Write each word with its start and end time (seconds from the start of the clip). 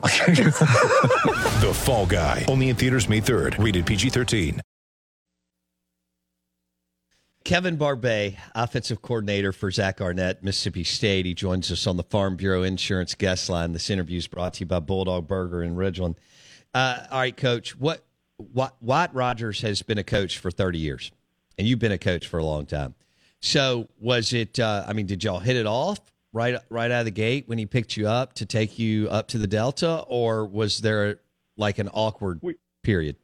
The 1.60 1.72
Fall 1.74 2.06
Guy. 2.06 2.46
Only 2.48 2.70
in 2.70 2.76
theaters 2.76 3.08
May 3.08 3.20
3rd. 3.20 3.62
Rated 3.62 3.84
PG-13. 3.86 4.60
Kevin 7.44 7.76
Barbay, 7.76 8.36
offensive 8.54 9.02
coordinator 9.02 9.52
for 9.52 9.70
Zach 9.70 10.00
Arnett, 10.00 10.44
Mississippi 10.44 10.84
State. 10.84 11.26
He 11.26 11.34
joins 11.34 11.70
us 11.72 11.86
on 11.86 11.96
the 11.96 12.02
Farm 12.02 12.36
Bureau 12.36 12.62
Insurance 12.62 13.14
guest 13.14 13.48
line. 13.48 13.72
This 13.72 13.90
interview 13.90 14.18
is 14.18 14.26
brought 14.26 14.54
to 14.54 14.60
you 14.60 14.66
by 14.66 14.78
Bulldog 14.78 15.26
Burger 15.26 15.62
in 15.62 15.74
Ridgeland. 15.74 16.16
Uh, 16.72 16.98
all 17.10 17.18
right, 17.18 17.36
Coach. 17.36 17.78
What, 17.78 18.04
what 18.36 18.76
Wyatt 18.80 19.10
Rogers 19.12 19.62
has 19.62 19.82
been 19.82 19.98
a 19.98 20.04
coach 20.04 20.38
for 20.38 20.50
thirty 20.50 20.78
years, 20.78 21.10
and 21.58 21.66
you've 21.66 21.78
been 21.78 21.92
a 21.92 21.98
coach 21.98 22.26
for 22.26 22.38
a 22.38 22.44
long 22.44 22.66
time. 22.66 22.94
So, 23.40 23.88
was 23.98 24.32
it? 24.32 24.60
Uh, 24.60 24.84
I 24.86 24.92
mean, 24.92 25.06
did 25.06 25.24
y'all 25.24 25.40
hit 25.40 25.56
it 25.56 25.66
off 25.66 26.00
right 26.32 26.56
right 26.68 26.90
out 26.90 27.00
of 27.00 27.04
the 27.04 27.10
gate 27.10 27.48
when 27.48 27.58
he 27.58 27.66
picked 27.66 27.96
you 27.96 28.08
up 28.08 28.34
to 28.34 28.46
take 28.46 28.78
you 28.78 29.08
up 29.08 29.28
to 29.28 29.38
the 29.38 29.46
Delta, 29.46 30.04
or 30.06 30.46
was 30.46 30.78
there 30.78 31.20
like 31.56 31.78
an 31.78 31.88
awkward 31.92 32.40
We- 32.42 32.56
period? 32.82 33.16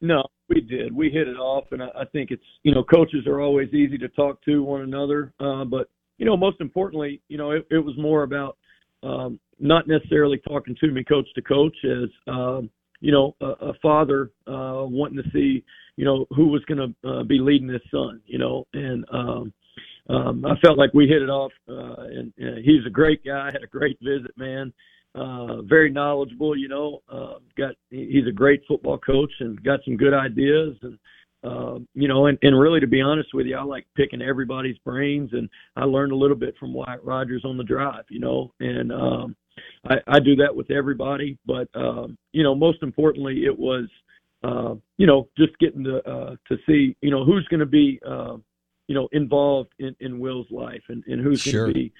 No, 0.00 0.24
we 0.48 0.60
did. 0.60 0.94
We 0.94 1.10
hit 1.10 1.26
it 1.26 1.36
off, 1.36 1.64
and 1.72 1.82
I, 1.82 1.88
I 2.00 2.04
think 2.06 2.30
it's 2.30 2.44
you 2.62 2.72
know 2.72 2.84
coaches 2.84 3.26
are 3.26 3.40
always 3.40 3.72
easy 3.72 3.98
to 3.98 4.08
talk 4.08 4.42
to 4.44 4.62
one 4.62 4.82
another, 4.82 5.32
uh, 5.40 5.64
but 5.64 5.90
you 6.18 6.26
know 6.26 6.36
most 6.36 6.60
importantly, 6.60 7.20
you 7.28 7.38
know 7.38 7.50
it, 7.52 7.66
it 7.70 7.78
was 7.78 7.96
more 7.98 8.22
about 8.22 8.56
um, 9.02 9.38
not 9.58 9.88
necessarily 9.88 10.38
talking 10.48 10.76
to 10.80 10.90
me 10.90 11.04
coach 11.04 11.26
to 11.34 11.42
coach 11.42 11.76
as 11.84 12.08
um, 12.26 12.70
you 13.00 13.12
know 13.12 13.34
a, 13.40 13.46
a 13.46 13.74
father 13.82 14.30
uh, 14.46 14.84
wanting 14.84 15.22
to 15.22 15.30
see 15.32 15.64
you 15.96 16.04
know 16.04 16.26
who 16.34 16.48
was 16.48 16.64
going 16.66 16.94
to 17.02 17.08
uh, 17.08 17.22
be 17.24 17.38
leading 17.38 17.68
his 17.68 17.82
son, 17.90 18.20
you 18.26 18.38
know, 18.38 18.66
and 18.72 19.04
um, 19.12 19.52
um, 20.08 20.44
I 20.44 20.56
felt 20.60 20.78
like 20.78 20.94
we 20.94 21.06
hit 21.06 21.22
it 21.22 21.30
off, 21.30 21.52
uh, 21.68 22.02
and, 22.02 22.32
and 22.38 22.64
he's 22.64 22.86
a 22.86 22.90
great 22.90 23.24
guy. 23.24 23.46
Had 23.46 23.62
a 23.62 23.66
great 23.66 23.98
visit, 24.00 24.36
man 24.36 24.72
uh, 25.14 25.62
very 25.62 25.90
knowledgeable. 25.90 26.56
You 26.56 26.68
know, 26.68 27.02
uh, 27.10 27.34
got 27.56 27.74
he's 27.90 28.26
a 28.28 28.32
great 28.32 28.62
football 28.68 28.98
coach 28.98 29.32
and 29.40 29.62
got 29.62 29.80
some 29.84 29.96
good 29.96 30.14
ideas. 30.14 30.76
And 30.82 30.98
uh, 31.44 31.78
you 31.94 32.08
know, 32.08 32.26
and, 32.26 32.38
and 32.42 32.58
really, 32.58 32.80
to 32.80 32.86
be 32.86 33.00
honest 33.00 33.30
with 33.34 33.46
you, 33.46 33.56
I 33.56 33.62
like 33.62 33.86
picking 33.96 34.22
everybody's 34.22 34.78
brains, 34.78 35.30
and 35.32 35.48
I 35.76 35.84
learned 35.84 36.12
a 36.12 36.16
little 36.16 36.36
bit 36.36 36.54
from 36.58 36.72
Wyatt 36.72 37.02
Rogers 37.02 37.42
on 37.44 37.56
the 37.56 37.64
drive. 37.64 38.04
You 38.10 38.20
know, 38.20 38.52
and 38.60 38.92
um, 38.92 39.36
I, 39.88 39.96
I 40.06 40.18
do 40.20 40.36
that 40.36 40.54
with 40.54 40.70
everybody. 40.70 41.38
But 41.46 41.68
um, 41.74 42.16
you 42.32 42.42
know, 42.42 42.54
most 42.54 42.82
importantly, 42.82 43.44
it 43.44 43.56
was 43.56 43.86
uh, 44.44 44.74
you 44.98 45.06
know 45.06 45.28
just 45.36 45.58
getting 45.58 45.84
to 45.84 45.98
uh, 46.08 46.36
to 46.48 46.56
see 46.66 46.96
you 47.00 47.10
know 47.10 47.24
who's 47.24 47.46
going 47.48 47.60
to 47.60 47.66
be 47.66 48.00
uh, 48.06 48.36
you 48.88 48.94
know 48.94 49.08
involved 49.12 49.72
in, 49.78 49.94
in 50.00 50.18
Will's 50.18 50.50
life 50.50 50.82
and, 50.88 51.04
and 51.06 51.20
who's 51.22 51.40
Sure. 51.40 51.66
going 51.66 51.74
to 51.74 51.80
be 51.80 51.92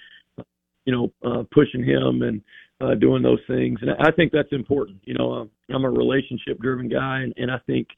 you 0.84 0.92
know 0.92 1.12
uh, 1.22 1.44
pushing 1.52 1.84
him 1.84 2.22
and 2.22 2.42
uh, 2.80 2.94
doing 2.94 3.22
those 3.22 3.40
things. 3.46 3.78
And 3.82 3.90
I 4.00 4.10
think 4.12 4.32
that's 4.32 4.52
important. 4.52 4.98
You 5.04 5.14
know, 5.14 5.32
um, 5.32 5.50
I'm 5.70 5.84
a 5.84 5.90
relationship 5.90 6.58
driven 6.60 6.88
guy, 6.88 7.20
and, 7.20 7.34
and 7.36 7.50
I 7.50 7.58
think, 7.66 7.88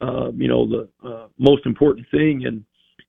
uh, 0.00 0.30
you 0.32 0.48
know, 0.48 0.68
the 0.68 0.88
uh, 1.06 1.26
most 1.38 1.66
important 1.66 2.06
thing 2.10 2.42
in 2.42 2.64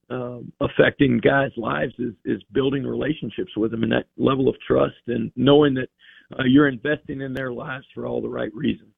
um, 0.09 0.52
affecting 0.59 1.19
guys' 1.19 1.52
lives 1.55 1.93
is, 1.99 2.13
is 2.25 2.41
building 2.52 2.83
relationships 2.83 3.55
with 3.55 3.71
them 3.71 3.83
and 3.83 3.91
that 3.91 4.07
level 4.17 4.49
of 4.49 4.55
trust 4.67 4.95
and 5.08 5.31
knowing 5.36 5.73
that 5.75 5.89
uh, 6.37 6.43
you're 6.45 6.67
investing 6.67 7.21
in 7.21 7.33
their 7.33 7.53
lives 7.53 7.86
for 7.93 8.05
all 8.05 8.21
the 8.21 8.30
right 8.30 8.53
reasons. 8.53 8.93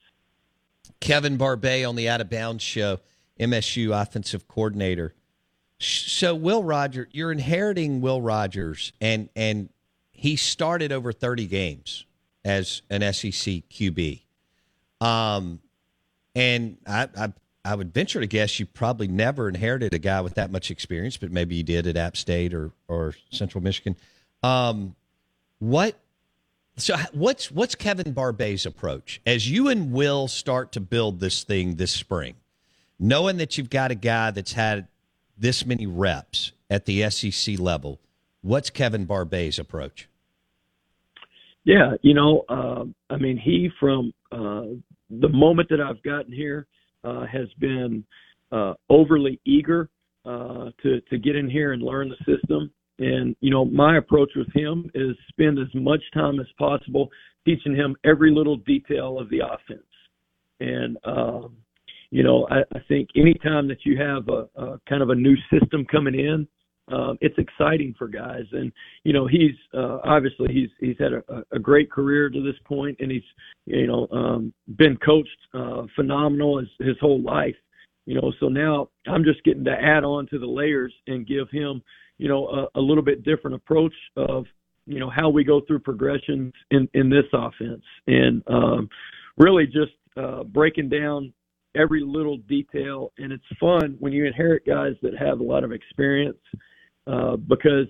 Kevin 1.00 1.38
Barbay 1.38 1.84
on 1.84 1.96
the 1.96 2.10
Out 2.10 2.22
of 2.22 2.30
Bounds 2.30 2.64
show, 2.64 3.00
MSU 3.40 4.00
offensive 4.00 4.48
coordinator. 4.48 5.14
So 5.84 6.36
Will 6.36 6.64
Rogers, 6.64 7.08
you're 7.12 7.32
inheriting 7.32 8.02
Will 8.02 8.22
Rogers, 8.22 8.94
and 9.02 9.30
and 9.36 9.70
he 10.12 10.36
started 10.36 10.92
over 10.92 11.12
30 11.12 11.48
games 11.48 12.06
as 12.46 12.82
an 12.90 13.02
SEC 13.14 13.64
QB. 13.70 14.22
Um, 15.02 15.60
and 16.36 16.78
I, 16.88 17.10
I 17.18 17.34
I 17.66 17.76
would 17.76 17.94
venture 17.94 18.20
to 18.20 18.28
guess 18.28 18.60
you 18.60 18.66
probably 18.66 19.08
never 19.08 19.48
inherited 19.48 19.94
a 19.94 20.00
guy 20.00 20.22
with 20.22 20.36
that 20.36 20.52
much 20.52 20.70
experience, 20.70 21.16
but 21.16 21.32
maybe 21.32 21.56
you 21.56 21.64
did 21.64 21.88
at 21.88 21.98
App 21.98 22.18
State 22.18 22.54
or 22.54 22.72
or 22.88 23.16
Central 23.32 23.64
Michigan. 23.64 23.96
Um, 24.42 24.96
what 25.60 25.98
so 26.76 26.98
what's 27.14 27.52
what's 27.52 27.76
Kevin 27.76 28.14
Barbay's 28.14 28.66
approach 28.66 29.22
as 29.26 29.50
you 29.50 29.70
and 29.70 29.92
Will 29.92 30.28
start 30.28 30.72
to 30.74 30.82
build 30.82 31.20
this 31.20 31.44
thing 31.44 31.76
this 31.76 31.92
spring, 31.92 32.36
knowing 33.00 33.38
that 33.38 33.58
you've 33.58 33.70
got 33.70 33.92
a 33.92 33.96
guy 33.96 34.32
that's 34.32 34.54
had 34.54 34.88
this 35.44 35.66
many 35.66 35.86
reps 35.86 36.54
at 36.70 36.86
the 36.86 37.08
SEC 37.10 37.60
level? 37.60 38.00
What's 38.42 38.70
Kevin 38.70 39.06
Barbay's 39.06 39.60
approach? 39.60 40.08
Yeah, 41.66 41.96
you 42.02 42.14
know, 42.14 42.44
uh, 42.48 42.86
I 43.10 43.18
mean, 43.18 43.38
he 43.38 43.70
from 43.80 44.14
uh, 44.32 44.64
the 45.10 45.30
moment 45.30 45.68
that 45.70 45.82
I've 45.82 46.02
gotten 46.02 46.32
here 46.32 46.66
uh, 47.04 47.26
has 47.26 47.48
been 47.60 48.06
uh, 48.52 48.74
overly 48.90 49.40
eager 49.46 49.90
uh, 50.26 50.72
to 50.82 51.02
to 51.10 51.18
get 51.18 51.36
in 51.36 51.50
here 51.50 51.74
and 51.74 51.82
learn 51.82 52.10
the 52.10 52.18
system. 52.26 52.72
And 53.00 53.36
you 53.42 53.52
know, 53.52 53.66
my 53.66 53.98
approach 53.98 54.30
with 54.36 54.52
him 54.54 54.90
is 54.94 55.16
spend 55.30 55.60
as 55.60 55.74
much 55.74 56.02
time 56.14 56.40
as 56.40 56.48
possible 56.58 57.10
teaching 57.46 57.76
him 57.76 57.98
every 58.06 58.32
little 58.32 58.58
detail 58.58 59.20
of 59.20 59.30
the 59.30 59.40
offense. 59.40 59.84
And 60.62 60.98
um, 61.04 61.58
you 62.14 62.22
know, 62.22 62.48
I, 62.52 62.60
I 62.78 62.80
think 62.88 63.10
anytime 63.16 63.68
that 63.70 63.86
you 63.86 63.98
have 63.98 64.30
a, 64.30 64.48
a 64.62 64.80
kind 64.88 65.02
of 65.02 65.10
a 65.10 65.16
new 65.16 65.36
system 65.52 65.84
coming 65.84 66.14
in, 66.14 66.48
um, 66.92 67.18
it's 67.22 67.38
exciting 67.40 67.96
for 67.98 68.08
guys. 68.08 68.44
And 68.52 68.72
you 69.04 69.14
know, 69.14 69.26
he's 69.26 69.56
uh, 69.74 69.98
obviously 70.04 70.54
he's 70.54 70.70
he's 70.80 70.96
had 71.00 71.14
a, 71.14 71.44
a 71.52 71.58
great 71.58 71.90
career 71.90 72.30
to 72.30 72.44
this 72.44 72.60
point, 72.66 72.98
and 73.00 73.10
he's 73.10 73.24
you 73.66 73.88
know 73.88 74.08
um, 74.12 74.54
been 74.78 74.96
coached 74.98 75.30
uh, 75.56 75.88
phenomenal 75.96 76.60
his, 76.60 76.70
his 76.80 76.96
whole 77.02 77.20
life. 77.24 77.56
You 78.06 78.22
know, 78.22 78.32
so 78.40 78.48
now 78.48 78.90
I'm 79.08 79.24
just 79.24 79.44
getting 79.44 79.64
to 79.66 79.72
add 79.72 80.04
on 80.04 80.28
to 80.28 80.38
the 80.38 80.46
layers 80.46 80.94
and 81.08 81.26
give 81.26 81.50
him 81.50 81.82
you 82.20 82.28
know 82.28 82.48
a, 82.48 82.80
a 82.80 82.82
little 82.82 83.04
bit 83.04 83.24
different 83.24 83.56
approach 83.56 83.96
of 84.18 84.46
you 84.86 85.00
know 85.00 85.10
how 85.10 85.30
we 85.30 85.44
go 85.44 85.62
through 85.62 85.80
progressions 85.80 86.54
in 86.70 86.88
in 86.94 87.10
this 87.10 87.26
offense, 87.34 87.82
and 88.06 88.44
um, 88.46 88.88
really 89.40 89.66
just 89.66 89.94
uh, 90.16 90.44
breaking 90.44 90.90
down 90.90 91.34
every 91.76 92.02
little 92.04 92.38
detail. 92.38 93.12
And 93.18 93.32
it's 93.32 93.44
fun 93.60 93.96
when 94.00 94.14
you 94.14 94.26
inherit 94.26 94.66
guys 94.66 94.94
that 95.02 95.18
have 95.18 95.40
a 95.40 95.44
lot 95.44 95.64
of 95.64 95.72
experience 95.72 96.38
uh, 97.08 97.36
because 97.36 97.88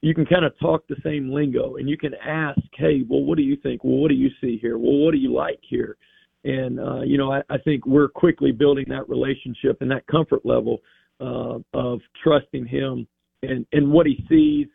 you 0.00 0.14
can 0.14 0.26
kind 0.26 0.44
of 0.44 0.58
talk 0.58 0.86
the 0.88 0.96
same 1.04 1.32
lingo 1.32 1.76
and 1.76 1.88
you 1.88 1.96
can 1.96 2.14
ask, 2.14 2.58
hey, 2.76 3.04
well, 3.08 3.22
what 3.22 3.36
do 3.36 3.44
you 3.44 3.56
think? 3.56 3.84
Well, 3.84 3.98
what 3.98 4.08
do 4.08 4.16
you 4.16 4.30
see 4.40 4.58
here? 4.60 4.76
Well, 4.76 4.98
what 4.98 5.12
do 5.12 5.18
you 5.18 5.32
like 5.32 5.60
here? 5.62 5.96
And, 6.44 6.80
uh, 6.80 7.02
you 7.02 7.18
know, 7.18 7.32
I, 7.32 7.42
I 7.48 7.58
think 7.58 7.86
we're 7.86 8.08
quickly 8.08 8.50
building 8.50 8.86
that 8.88 9.08
relationship 9.08 9.80
and 9.80 9.90
that 9.92 10.06
comfort 10.08 10.44
level 10.44 10.78
uh, 11.20 11.58
of 11.72 12.00
trusting 12.22 12.66
him 12.66 13.06
and, 13.44 13.64
and 13.72 13.92
what 13.92 14.06
he 14.06 14.24
sees 14.28 14.66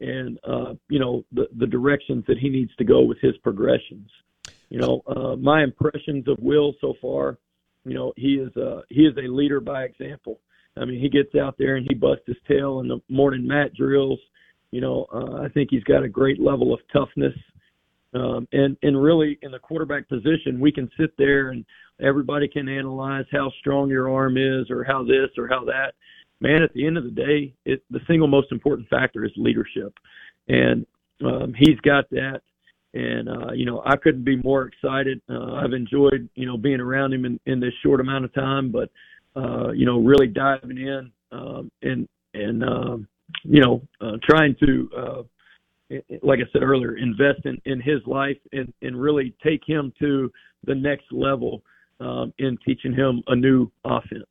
and, 0.00 0.38
uh, 0.46 0.74
you 0.90 0.98
know, 0.98 1.24
the, 1.32 1.48
the 1.58 1.66
directions 1.66 2.24
that 2.28 2.36
he 2.38 2.50
needs 2.50 2.74
to 2.76 2.84
go 2.84 3.00
with 3.02 3.18
his 3.20 3.36
progressions. 3.38 4.10
You 4.68 4.80
know, 4.80 5.02
uh, 5.06 5.36
my 5.36 5.62
impressions 5.62 6.28
of 6.28 6.36
Will 6.40 6.74
so 6.80 6.94
far, 7.00 7.38
you 7.84 7.94
know, 7.94 8.12
he 8.16 8.34
is 8.34 8.54
a, 8.56 8.82
he 8.88 9.02
is 9.02 9.16
a 9.16 9.28
leader 9.28 9.60
by 9.60 9.84
example. 9.84 10.40
I 10.76 10.84
mean, 10.84 11.00
he 11.00 11.08
gets 11.08 11.34
out 11.34 11.56
there 11.58 11.76
and 11.76 11.86
he 11.88 11.94
busts 11.94 12.24
his 12.26 12.36
tail 12.48 12.80
in 12.80 12.88
the 12.88 13.00
morning 13.08 13.46
mat 13.46 13.74
drills. 13.74 14.18
You 14.70 14.80
know, 14.80 15.06
uh, 15.14 15.42
I 15.42 15.48
think 15.48 15.68
he's 15.70 15.84
got 15.84 16.02
a 16.02 16.08
great 16.08 16.40
level 16.40 16.74
of 16.74 16.80
toughness. 16.92 17.34
Um, 18.14 18.48
and 18.52 18.76
and 18.82 19.00
really 19.00 19.38
in 19.42 19.50
the 19.50 19.58
quarterback 19.58 20.08
position, 20.08 20.60
we 20.60 20.72
can 20.72 20.88
sit 20.98 21.10
there 21.18 21.50
and 21.50 21.64
everybody 22.00 22.48
can 22.48 22.68
analyze 22.68 23.24
how 23.30 23.52
strong 23.60 23.90
your 23.90 24.12
arm 24.12 24.36
is 24.36 24.70
or 24.70 24.84
how 24.84 25.04
this 25.04 25.30
or 25.36 25.48
how 25.48 25.64
that. 25.64 25.92
Man, 26.40 26.62
at 26.62 26.72
the 26.74 26.86
end 26.86 26.98
of 26.98 27.04
the 27.04 27.10
day, 27.10 27.54
it, 27.64 27.82
the 27.90 28.00
single 28.06 28.28
most 28.28 28.52
important 28.52 28.88
factor 28.88 29.24
is 29.24 29.32
leadership, 29.36 29.94
and 30.48 30.86
um, 31.24 31.54
he's 31.56 31.78
got 31.80 32.08
that. 32.10 32.42
And 32.94 33.28
uh, 33.28 33.52
you 33.52 33.66
know, 33.66 33.82
I 33.84 33.96
couldn't 33.96 34.24
be 34.24 34.36
more 34.36 34.66
excited. 34.66 35.20
Uh, 35.28 35.54
I've 35.54 35.72
enjoyed 35.72 36.28
you 36.34 36.46
know 36.46 36.56
being 36.56 36.80
around 36.80 37.12
him 37.12 37.24
in, 37.24 37.38
in 37.46 37.60
this 37.60 37.72
short 37.82 38.00
amount 38.00 38.24
of 38.24 38.32
time, 38.32 38.70
but 38.70 38.88
uh, 39.36 39.72
you 39.72 39.84
know, 39.84 39.98
really 39.98 40.28
diving 40.28 40.78
in 40.78 41.10
um, 41.32 41.70
and 41.82 42.08
and 42.34 42.62
um, 42.64 43.08
you 43.42 43.60
know, 43.60 43.82
uh, 44.00 44.16
trying 44.22 44.56
to, 44.64 44.90
uh, 44.96 45.22
like 46.22 46.38
I 46.40 46.50
said 46.52 46.62
earlier, 46.62 46.96
invest 46.96 47.44
in, 47.44 47.60
in 47.64 47.80
his 47.80 48.00
life 48.06 48.38
and, 48.52 48.72
and 48.82 49.00
really 49.00 49.34
take 49.44 49.62
him 49.66 49.92
to 50.00 50.30
the 50.64 50.74
next 50.74 51.06
level 51.10 51.62
um, 52.00 52.32
in 52.38 52.58
teaching 52.64 52.94
him 52.94 53.22
a 53.28 53.36
new 53.36 53.70
offense. 53.84 54.24